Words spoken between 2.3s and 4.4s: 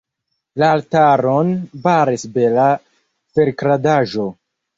bela ferkradaĵo.